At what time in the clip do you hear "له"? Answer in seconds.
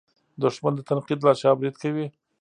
1.25-1.33